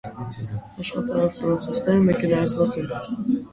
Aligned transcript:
Աշխատատար 0.83 1.29
պրոցեսները 1.37 2.03
մեքենայացված 2.09 2.83
են։ 2.83 2.93